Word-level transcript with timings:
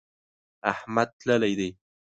احمد 0.71 1.09
تللی 1.19 1.53
دی. 1.59 1.69